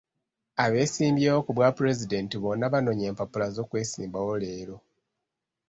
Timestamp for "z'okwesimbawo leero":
3.55-4.77